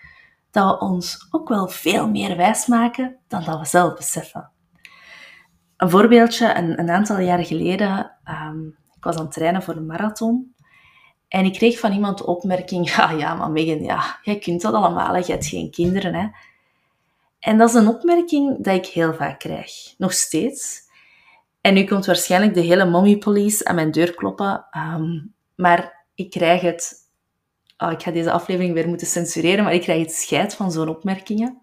dat 0.51 0.71
we 0.71 0.87
ons 0.87 1.27
ook 1.31 1.49
wel 1.49 1.69
veel 1.69 2.09
meer 2.09 2.37
wijsmaken 2.37 3.17
dan 3.29 3.45
dat 3.45 3.59
we 3.59 3.67
zelf 3.67 3.95
beseffen. 3.95 4.51
Een 5.77 5.91
voorbeeldje, 5.91 6.57
een, 6.57 6.79
een 6.79 6.91
aantal 6.91 7.19
jaren 7.19 7.45
geleden, 7.45 8.19
um, 8.25 8.77
ik 8.97 9.05
was 9.05 9.17
aan 9.17 9.25
het 9.25 9.33
trainen 9.33 9.63
voor 9.63 9.77
een 9.77 9.87
marathon. 9.87 10.55
En 11.29 11.45
ik 11.45 11.53
kreeg 11.53 11.79
van 11.79 11.93
iemand 11.93 12.19
de 12.19 12.27
opmerking, 12.27 12.95
ja, 12.95 13.11
ja, 13.23 13.35
maar 13.35 13.51
Megan, 13.51 13.83
ja, 13.83 14.19
jij 14.23 14.39
kunt 14.39 14.61
dat 14.63 14.75
allemaal, 14.75 15.17
je 15.17 15.33
hebt 15.33 15.47
geen 15.47 15.71
kinderen. 15.71 16.15
Hè. 16.15 16.27
En 17.39 17.59
dat 17.59 17.69
is 17.69 17.75
een 17.75 17.89
opmerking 17.89 18.65
dat 18.65 18.75
ik 18.75 18.87
heel 18.87 19.15
vaak 19.15 19.39
krijg, 19.39 19.95
nog 19.99 20.13
steeds. 20.13 20.85
En 21.61 21.75
nu 21.75 21.85
komt 21.85 22.07
waarschijnlijk 22.07 22.55
de 22.55 22.61
hele 22.61 22.85
mommy 22.85 23.19
police 23.19 23.65
aan 23.65 23.75
mijn 23.75 23.91
deur 23.91 24.15
kloppen, 24.15 24.67
ehm, 24.71 25.25
maar 25.55 26.07
ik 26.15 26.31
krijg 26.31 26.61
het... 26.61 27.05
Oh, 27.79 27.93
ik 27.93 28.03
ga 28.03 28.11
deze 28.11 28.31
aflevering 28.31 28.75
weer 28.75 28.89
moeten 28.89 29.07
censureren, 29.07 29.65
maar 29.65 29.75
ik 29.75 29.81
krijg 29.81 30.01
het 30.01 30.13
scheid 30.13 30.55
van 30.55 30.73
zo'n 30.73 30.89
opmerkingen. 30.89 31.61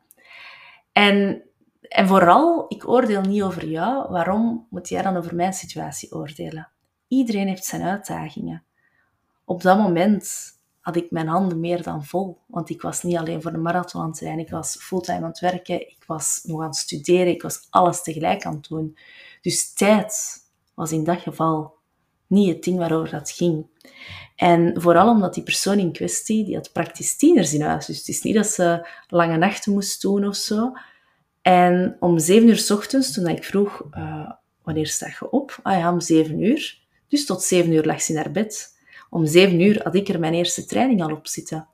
En, 0.92 1.44
en 1.82 2.08
vooral, 2.08 2.66
ik 2.68 2.88
oordeel 2.88 3.22
niet 3.22 3.42
over 3.42 3.66
jou. 3.66 4.12
Waarom 4.12 4.68
moet 4.70 4.90
jij 4.90 5.02
dan 5.02 5.18
over 5.18 5.36
mijn 5.36 5.54
situatie 5.54 6.12
oordelen? 6.12 6.72
Iedereen 7.08 7.48
heeft 7.48 7.66
zijn 7.66 7.82
uitdagingen. 7.82 8.64
Op 9.46 9.62
dat 9.62 9.78
moment 9.78 10.53
had 10.84 10.96
ik 10.96 11.12
mijn 11.12 11.28
handen 11.28 11.60
meer 11.60 11.84
dan 11.84 12.06
vol. 12.06 12.38
Want 12.48 12.70
ik 12.70 12.82
was 12.82 13.04
niet 13.04 13.18
alleen 13.18 13.42
voor 13.42 13.52
de 13.52 13.58
marathon 13.58 14.02
aan 14.02 14.08
het 14.08 14.18
trainen, 14.18 14.46
ik 14.46 14.52
was 14.52 14.76
fulltime 14.80 15.18
aan 15.18 15.24
het 15.24 15.40
werken, 15.40 15.82
ik 15.82 16.04
was 16.08 16.42
nog 16.44 16.62
aan 16.62 16.68
het 16.68 16.76
studeren, 16.76 17.28
ik 17.28 17.42
was 17.42 17.68
alles 17.70 18.02
tegelijk 18.02 18.46
aan 18.46 18.54
het 18.54 18.68
doen. 18.68 18.98
Dus 19.42 19.74
tijd 19.74 20.38
was 20.74 20.92
in 20.92 21.04
dat 21.04 21.20
geval 21.20 21.74
niet 22.28 22.48
het 22.48 22.64
ding 22.64 22.78
waarover 22.78 23.12
dat 23.12 23.32
ging. 23.32 23.66
En 24.36 24.82
vooral 24.82 25.10
omdat 25.10 25.34
die 25.34 25.44
persoon 25.44 25.80
in 25.80 25.92
kwestie, 25.92 26.46
die 26.46 26.56
had 26.56 26.72
praktisch 26.72 27.18
tieners 27.18 27.54
in 27.54 27.62
huis. 27.62 27.86
Dus 27.86 27.98
het 27.98 28.08
is 28.08 28.22
niet 28.22 28.36
dat 28.36 28.48
ze 28.48 28.88
lange 29.08 29.38
nachten 29.38 29.74
moest 29.74 30.02
doen 30.02 30.28
of 30.28 30.36
zo. 30.36 30.72
En 31.42 31.98
om 32.00 32.20
zeven 32.20 32.48
uur 32.48 32.58
s 32.58 32.72
ochtends, 32.72 33.14
toen 33.14 33.28
ik 33.28 33.44
vroeg, 33.44 33.84
uh, 33.98 34.32
wanneer 34.64 34.88
sta 34.88 35.08
je 35.20 35.30
op? 35.30 35.60
Ah 35.62 35.78
ja, 35.78 35.92
om 35.92 36.00
zeven 36.00 36.42
uur. 36.42 36.82
Dus 37.08 37.26
tot 37.26 37.44
zeven 37.44 37.72
uur 37.72 37.86
lag 37.86 38.02
ze 38.02 38.14
naar 38.14 38.32
bed. 38.32 38.73
Om 39.14 39.26
zeven 39.26 39.60
uur 39.60 39.84
had 39.84 39.96
ik 39.96 40.08
er 40.08 40.20
mijn 40.20 40.34
eerste 40.34 40.66
training 40.66 41.04
al 41.04 41.12
op 41.12 41.28
zitten. 41.28 41.68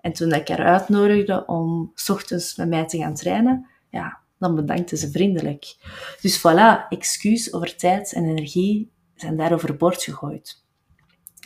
En 0.00 0.12
toen 0.12 0.32
ik 0.32 0.48
haar 0.48 0.64
uitnodigde 0.64 1.46
om 1.46 1.92
s 1.94 2.08
ochtends 2.08 2.56
met 2.56 2.68
mij 2.68 2.86
te 2.86 2.98
gaan 2.98 3.14
trainen, 3.14 3.66
ja, 3.90 4.18
dan 4.38 4.54
bedankte 4.54 4.96
ze 4.96 5.10
vriendelijk. 5.10 5.76
Dus 6.20 6.38
voilà, 6.38 6.88
excuus 6.88 7.52
over 7.52 7.76
tijd 7.76 8.12
en 8.12 8.24
energie 8.24 8.90
zijn 9.14 9.36
daar 9.36 9.52
overboord 9.52 10.02
gegooid. 10.02 10.64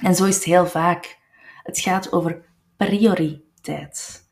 En 0.02 0.14
zo 0.14 0.24
is 0.24 0.34
het 0.34 0.44
heel 0.44 0.66
vaak. 0.66 1.18
Het 1.62 1.78
gaat 1.78 2.12
over 2.12 2.44
prioriteit. 2.76 4.26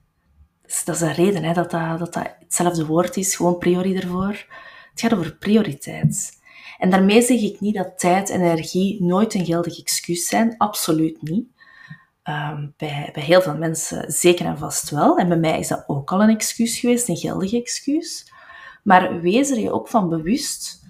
Dus 0.62 0.84
dat 0.84 0.94
is 0.94 1.00
een 1.00 1.14
reden 1.14 1.44
hè, 1.44 1.52
dat, 1.52 1.70
dat, 1.70 1.98
dat 1.98 2.12
dat 2.12 2.34
hetzelfde 2.38 2.86
woord 2.86 3.16
is, 3.16 3.36
gewoon 3.36 3.58
priori 3.58 3.96
ervoor. 3.96 4.46
Het 4.90 5.00
gaat 5.00 5.14
over 5.14 5.36
prioriteit. 5.36 6.44
En 6.78 6.90
daarmee 6.90 7.23
zeg 7.23 7.40
ik 7.40 7.61
niet 7.61 7.75
dat 7.75 7.99
tijd 7.99 8.30
en 8.30 8.40
energie 8.40 9.02
nooit 9.04 9.35
een 9.35 9.45
geldig 9.45 9.78
excuus 9.78 10.28
zijn. 10.28 10.54
Absoluut 10.56 11.23
niet. 11.23 11.47
Um, 12.25 12.75
bij, 12.76 13.11
bij 13.12 13.23
heel 13.23 13.42
veel 13.42 13.56
mensen 13.56 14.12
zeker 14.12 14.47
en 14.47 14.59
vast 14.59 14.90
wel. 14.90 15.18
En 15.18 15.28
bij 15.28 15.38
mij 15.38 15.59
is 15.59 15.68
dat 15.68 15.85
ook 15.87 16.12
al 16.12 16.23
een 16.23 16.35
excuus 16.35 16.78
geweest, 16.78 17.09
een 17.09 17.16
geldig 17.16 17.52
excuus. 17.52 18.33
Maar 18.83 19.21
wees 19.21 19.50
er 19.50 19.59
je 19.59 19.73
ook 19.73 19.88
van 19.88 20.09
bewust, 20.09 20.83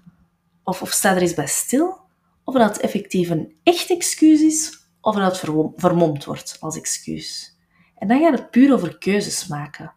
of, 0.64 0.82
of 0.82 0.90
sta 0.90 1.14
er 1.14 1.22
eens 1.22 1.34
bij 1.34 1.46
stil, 1.46 1.98
of 2.44 2.54
dat 2.54 2.78
effectief 2.78 3.30
een 3.30 3.56
echt 3.62 3.90
excuus 3.90 4.40
is, 4.40 4.88
of 5.00 5.14
dat 5.14 5.40
het 5.40 5.50
vermomd 5.76 6.24
wordt 6.24 6.56
als 6.60 6.76
excuus. 6.76 7.56
En 7.96 8.08
dan 8.08 8.20
gaat 8.20 8.38
het 8.38 8.50
puur 8.50 8.72
over 8.72 8.98
keuzes 8.98 9.46
maken. 9.46 9.92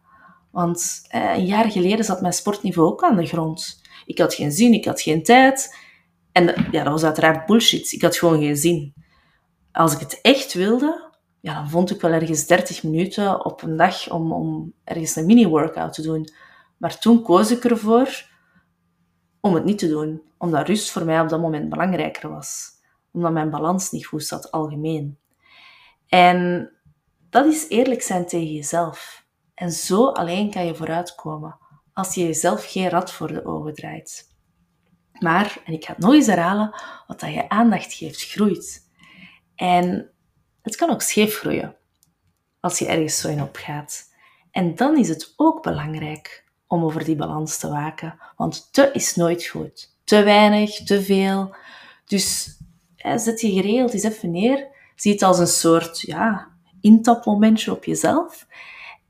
Want 0.50 1.02
eh, 1.08 1.36
een 1.36 1.46
jaar 1.46 1.70
geleden 1.70 2.04
zat 2.04 2.20
mijn 2.20 2.32
sportniveau 2.32 2.88
ook 2.88 3.04
aan 3.04 3.16
de 3.16 3.26
grond. 3.26 3.80
Ik 4.10 4.18
had 4.18 4.34
geen 4.34 4.52
zin, 4.52 4.72
ik 4.72 4.84
had 4.84 5.00
geen 5.00 5.22
tijd. 5.22 5.76
En 6.32 6.66
ja, 6.70 6.82
dat 6.84 6.92
was 6.92 7.04
uiteraard 7.04 7.46
bullshit. 7.46 7.92
Ik 7.92 8.02
had 8.02 8.16
gewoon 8.16 8.38
geen 8.40 8.56
zin. 8.56 8.94
Als 9.72 9.92
ik 9.92 9.98
het 9.98 10.18
echt 10.22 10.52
wilde, 10.52 11.10
ja, 11.40 11.54
dan 11.54 11.70
vond 11.70 11.90
ik 11.90 12.00
wel 12.00 12.12
ergens 12.12 12.46
30 12.46 12.82
minuten 12.82 13.44
op 13.44 13.62
een 13.62 13.76
dag 13.76 14.10
om, 14.10 14.32
om 14.32 14.72
ergens 14.84 15.16
een 15.16 15.26
mini-workout 15.26 15.92
te 15.92 16.02
doen. 16.02 16.28
Maar 16.76 16.98
toen 16.98 17.22
koos 17.22 17.50
ik 17.50 17.64
ervoor 17.64 18.28
om 19.40 19.54
het 19.54 19.64
niet 19.64 19.78
te 19.78 19.88
doen, 19.88 20.22
omdat 20.38 20.66
rust 20.66 20.90
voor 20.90 21.04
mij 21.04 21.20
op 21.20 21.28
dat 21.28 21.40
moment 21.40 21.68
belangrijker 21.68 22.30
was. 22.30 22.68
Omdat 23.12 23.32
mijn 23.32 23.50
balans 23.50 23.90
niet 23.90 24.06
goed 24.06 24.24
zat, 24.24 24.50
algemeen. 24.50 25.18
En 26.08 26.70
dat 27.30 27.46
is 27.46 27.68
eerlijk 27.68 28.02
zijn 28.02 28.26
tegen 28.26 28.52
jezelf. 28.52 29.24
En 29.54 29.70
zo 29.72 30.06
alleen 30.06 30.50
kan 30.50 30.66
je 30.66 30.74
vooruitkomen, 30.74 31.58
als 32.00 32.14
je 32.14 32.26
jezelf 32.26 32.70
geen 32.70 32.88
rad 32.88 33.12
voor 33.12 33.28
de 33.32 33.44
ogen 33.44 33.74
draait. 33.74 34.28
Maar, 35.18 35.62
en 35.64 35.72
ik 35.72 35.84
ga 35.84 35.92
het 35.92 36.02
nog 36.02 36.12
eens 36.12 36.26
herhalen, 36.26 36.74
wat 37.06 37.20
dat 37.20 37.32
je 37.32 37.48
aandacht 37.48 37.92
geeft, 37.92 38.30
groeit. 38.30 38.88
En 39.54 40.10
het 40.62 40.76
kan 40.76 40.90
ook 40.90 41.02
scheef 41.02 41.38
groeien, 41.38 41.76
als 42.60 42.78
je 42.78 42.86
ergens 42.86 43.20
zo 43.20 43.28
in 43.28 43.42
opgaat. 43.42 44.08
En 44.50 44.74
dan 44.74 44.98
is 44.98 45.08
het 45.08 45.32
ook 45.36 45.62
belangrijk 45.62 46.44
om 46.66 46.84
over 46.84 47.04
die 47.04 47.16
balans 47.16 47.58
te 47.58 47.68
waken. 47.68 48.18
Want 48.36 48.72
te 48.72 48.90
is 48.92 49.14
nooit 49.14 49.46
goed. 49.46 49.96
Te 50.04 50.22
weinig, 50.22 50.70
te 50.70 51.02
veel. 51.02 51.54
Dus 52.04 52.56
zet 52.96 53.40
je 53.40 53.52
geregeld 53.52 53.92
eens 53.92 54.02
even 54.02 54.30
neer. 54.30 54.66
Zie 54.94 55.12
het 55.12 55.22
als 55.22 55.38
een 55.38 55.46
soort 55.46 56.00
ja, 56.00 56.48
intapmomentje 56.80 57.70
op 57.70 57.84
jezelf. 57.84 58.46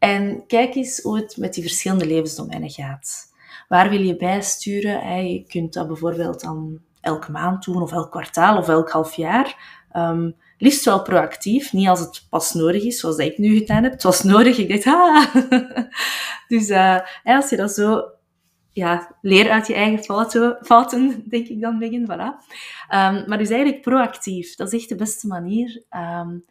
En 0.00 0.47
kijk 0.47 0.75
eens 0.75 1.00
hoe 1.02 1.16
het 1.16 1.37
met 1.37 1.54
die 1.54 1.62
verschillende 1.62 2.07
levensdomeinen 2.07 2.71
gaat. 2.71 3.33
Waar 3.69 3.90
wil 3.90 4.00
je 4.00 4.16
bijsturen? 4.16 5.26
Je 5.26 5.45
kunt 5.45 5.73
dat 5.73 5.87
bijvoorbeeld 5.87 6.40
dan 6.40 6.80
elke 7.00 7.30
maand 7.30 7.64
doen, 7.64 7.83
of 7.83 7.92
elk 7.92 8.11
kwartaal, 8.11 8.57
of 8.57 8.69
elk 8.69 8.90
half 8.90 9.14
jaar. 9.14 9.78
Um, 9.97 10.37
liefst 10.59 10.85
wel 10.85 11.02
proactief, 11.02 11.73
niet 11.73 11.88
als 11.88 12.00
het 12.00 12.26
pas 12.30 12.52
nodig 12.52 12.83
is, 12.83 13.00
zoals 13.00 13.16
ik 13.16 13.38
nu 13.38 13.57
gedaan 13.57 13.83
heb. 13.83 13.92
Het 13.92 14.02
was 14.02 14.23
nodig, 14.23 14.59
ik 14.59 14.69
dacht, 14.69 14.87
ah. 14.87 15.35
dus 16.49 16.69
uh, 16.69 16.99
als 17.25 17.50
je 17.50 17.57
dat 17.57 17.73
zo, 17.73 18.02
ja, 18.73 19.16
leer 19.23 19.50
uit 19.50 19.66
je 19.66 19.75
eigen 19.75 20.04
fouten, 20.04 20.59
fouten 20.62 21.25
denk 21.28 21.49
ik 21.49 21.61
dan, 21.61 21.78
begin, 21.78 22.07
voilà. 22.07 22.47
Um, 22.88 23.25
maar 23.26 23.38
dus 23.38 23.50
eigenlijk 23.50 23.83
proactief, 23.83 24.57
dat 24.57 24.73
is 24.73 24.80
echt 24.80 24.88
de 24.88 24.97
beste 24.97 25.26
manier. 25.26 25.83
Um, 25.90 26.45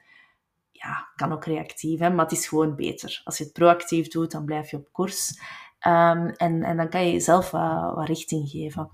ja, 0.82 1.08
kan 1.16 1.32
ook 1.32 1.46
reactief, 1.46 2.00
hè, 2.00 2.10
maar 2.10 2.26
het 2.26 2.38
is 2.38 2.48
gewoon 2.48 2.76
beter. 2.76 3.22
Als 3.24 3.38
je 3.38 3.44
het 3.44 3.54
proactief 3.54 4.08
doet, 4.08 4.32
dan 4.32 4.46
blijf 4.46 4.72
je 4.72 4.78
op 4.78 4.90
koers. 4.92 5.40
Um, 5.88 6.28
en, 6.28 6.64
en 6.64 6.78
dan 6.78 6.90
kan 6.90 7.06
je 7.06 7.12
jezelf 7.12 7.52
wat, 7.52 7.96
wat 7.96 8.08
richting 8.08 8.50
geven. 8.50 8.90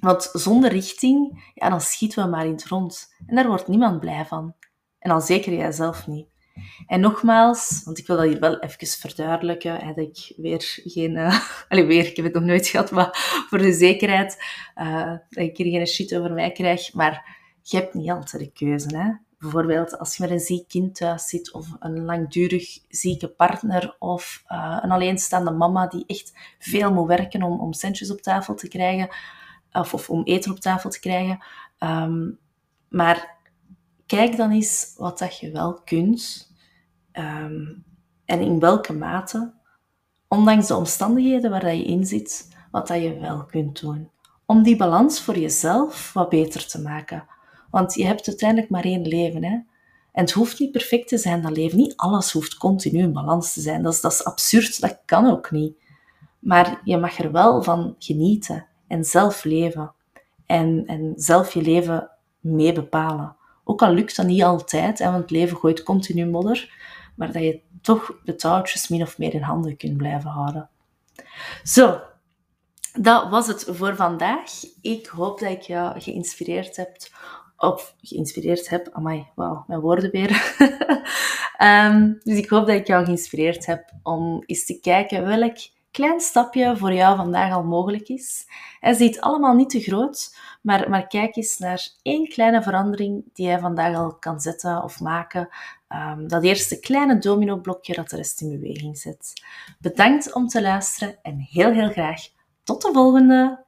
Want 0.00 0.30
zonder 0.32 0.70
richting, 0.70 1.50
ja, 1.54 1.68
dan 1.68 1.80
schieten 1.80 2.24
we 2.24 2.30
maar 2.30 2.46
in 2.46 2.52
het 2.52 2.66
rond. 2.66 3.14
En 3.26 3.34
daar 3.34 3.46
wordt 3.46 3.68
niemand 3.68 4.00
blij 4.00 4.26
van. 4.26 4.54
En 4.98 5.10
dan 5.10 5.22
zeker 5.22 5.52
jijzelf 5.52 6.06
niet. 6.06 6.28
En 6.86 7.00
nogmaals, 7.00 7.82
want 7.84 7.98
ik 7.98 8.06
wil 8.06 8.16
dat 8.16 8.26
hier 8.26 8.40
wel 8.40 8.58
even 8.58 8.86
verduidelijken, 8.86 9.76
hè, 9.76 9.86
dat 9.86 10.06
ik 10.06 10.32
weer 10.36 10.80
geen... 10.84 11.16
Uh, 11.28 11.40
allez, 11.68 11.86
weer, 11.86 12.06
ik 12.06 12.16
heb 12.16 12.24
het 12.24 12.34
nog 12.34 12.42
nooit 12.42 12.66
gehad, 12.66 12.90
maar 12.90 13.08
voor 13.48 13.58
de 13.58 13.72
zekerheid, 13.72 14.44
uh, 14.76 15.04
dat 15.06 15.44
ik 15.44 15.56
hier 15.56 15.70
geen 15.70 15.86
shit 15.86 16.16
over 16.16 16.32
mij 16.32 16.52
krijg. 16.52 16.92
Maar 16.92 17.36
je 17.62 17.76
hebt 17.76 17.94
niet 17.94 18.10
altijd 18.10 18.42
de 18.42 18.52
keuze, 18.52 18.96
hè. 18.96 19.10
Bijvoorbeeld 19.38 19.98
als 19.98 20.16
je 20.16 20.22
met 20.22 20.32
een 20.32 20.40
ziek 20.40 20.68
kind 20.68 20.94
thuis 20.94 21.28
zit, 21.28 21.52
of 21.52 21.76
een 21.78 22.04
langdurig 22.04 22.78
zieke 22.88 23.28
partner, 23.28 23.96
of 23.98 24.42
uh, 24.48 24.78
een 24.82 24.90
alleenstaande 24.90 25.50
mama 25.50 25.86
die 25.86 26.04
echt 26.06 26.32
veel 26.58 26.92
moet 26.92 27.06
werken 27.06 27.42
om, 27.42 27.60
om 27.60 27.72
centjes 27.72 28.10
op 28.10 28.20
tafel 28.20 28.54
te 28.54 28.68
krijgen 28.68 29.08
of, 29.72 30.10
om 30.10 30.22
eten 30.22 30.50
op 30.50 30.58
tafel 30.58 30.90
te 30.90 31.00
krijgen. 31.00 31.38
Um, 31.78 32.38
maar 32.88 33.36
kijk 34.06 34.36
dan 34.36 34.50
eens 34.50 34.94
wat 34.96 35.18
dat 35.18 35.38
je 35.38 35.50
wel 35.50 35.82
kunt 35.84 36.52
um, 37.12 37.84
en 38.24 38.40
in 38.40 38.58
welke 38.60 38.92
mate, 38.92 39.52
ondanks 40.28 40.66
de 40.66 40.76
omstandigheden 40.76 41.50
waar 41.50 41.60
dat 41.60 41.76
je 41.76 41.84
in 41.84 42.06
zit, 42.06 42.56
wat 42.70 42.86
dat 42.86 43.02
je 43.02 43.18
wel 43.18 43.44
kunt 43.44 43.80
doen. 43.80 44.10
Om 44.46 44.62
die 44.62 44.76
balans 44.76 45.20
voor 45.20 45.38
jezelf 45.38 46.12
wat 46.12 46.28
beter 46.28 46.66
te 46.66 46.80
maken. 46.80 47.26
Want 47.70 47.94
je 47.94 48.04
hebt 48.04 48.28
uiteindelijk 48.28 48.70
maar 48.70 48.84
één 48.84 49.06
leven. 49.06 49.44
Hè? 49.44 49.52
En 50.12 50.24
het 50.24 50.30
hoeft 50.30 50.58
niet 50.58 50.72
perfect 50.72 51.08
te 51.08 51.18
zijn, 51.18 51.42
dat 51.42 51.56
leven. 51.56 51.78
Niet 51.78 51.96
alles 51.96 52.32
hoeft 52.32 52.56
continu 52.56 52.98
in 52.98 53.12
balans 53.12 53.52
te 53.52 53.60
zijn. 53.60 53.82
Dat 53.82 53.92
is, 53.92 54.00
dat 54.00 54.12
is 54.12 54.24
absurd, 54.24 54.80
dat 54.80 54.98
kan 55.04 55.30
ook 55.30 55.50
niet. 55.50 55.76
Maar 56.38 56.80
je 56.84 56.96
mag 56.96 57.18
er 57.18 57.32
wel 57.32 57.62
van 57.62 57.94
genieten 57.98 58.66
en 58.86 59.04
zelf 59.04 59.44
leven. 59.44 59.92
En, 60.46 60.82
en 60.86 61.12
zelf 61.16 61.54
je 61.54 61.62
leven 61.62 62.10
mee 62.40 62.72
bepalen. 62.72 63.36
Ook 63.64 63.82
al 63.82 63.92
lukt 63.92 64.16
dat 64.16 64.26
niet 64.26 64.42
altijd, 64.42 64.98
want 64.98 65.16
het 65.16 65.30
leven 65.30 65.56
gooit 65.56 65.82
continu 65.82 66.26
modder, 66.26 66.72
maar 67.16 67.32
dat 67.32 67.42
je 67.42 67.60
toch 67.82 68.20
de 68.24 68.34
touwtjes 68.34 68.88
min 68.88 69.02
of 69.02 69.18
meer 69.18 69.34
in 69.34 69.42
handen 69.42 69.76
kunt 69.76 69.96
blijven 69.96 70.30
houden. 70.30 70.68
Zo, 71.62 72.00
dat 72.92 73.28
was 73.28 73.46
het 73.46 73.66
voor 73.70 73.96
vandaag. 73.96 74.50
Ik 74.80 75.06
hoop 75.06 75.40
dat 75.40 75.50
ik 75.50 75.62
jou 75.62 76.00
geïnspireerd 76.00 76.76
heb. 76.76 76.96
Of 77.58 77.94
geïnspireerd 78.02 78.68
heb. 78.68 78.88
Amai, 78.92 79.26
wauw, 79.34 79.64
mijn 79.66 79.80
woorden 79.80 80.10
weer. 80.10 80.54
um, 81.62 82.18
dus 82.24 82.38
ik 82.38 82.48
hoop 82.48 82.66
dat 82.66 82.76
ik 82.76 82.86
jou 82.86 83.04
geïnspireerd 83.04 83.66
heb 83.66 83.92
om 84.02 84.42
eens 84.46 84.64
te 84.64 84.80
kijken 84.80 85.26
welk 85.26 85.56
klein 85.90 86.20
stapje 86.20 86.76
voor 86.76 86.92
jou 86.92 87.16
vandaag 87.16 87.52
al 87.52 87.64
mogelijk 87.64 88.08
is. 88.08 88.46
Hij 88.80 88.94
ziet 88.94 89.20
allemaal 89.20 89.54
niet 89.54 89.70
te 89.70 89.80
groot, 89.80 90.36
maar, 90.62 90.90
maar 90.90 91.06
kijk 91.06 91.36
eens 91.36 91.58
naar 91.58 91.88
één 92.02 92.28
kleine 92.28 92.62
verandering 92.62 93.24
die 93.32 93.46
jij 93.46 93.58
vandaag 93.58 93.96
al 93.96 94.14
kan 94.14 94.40
zetten 94.40 94.82
of 94.82 95.00
maken. 95.00 95.48
Um, 95.88 96.28
dat 96.28 96.44
eerste 96.44 96.80
kleine 96.80 97.18
domino-blokje 97.18 97.94
dat 97.94 98.10
de 98.10 98.16
rest 98.16 98.40
in 98.40 98.60
beweging 98.60 98.98
zet. 98.98 99.32
Bedankt 99.78 100.34
om 100.34 100.48
te 100.48 100.62
luisteren 100.62 101.18
en 101.22 101.38
heel 101.38 101.72
heel 101.72 101.90
graag 101.90 102.20
tot 102.64 102.82
de 102.82 102.90
volgende! 102.92 103.66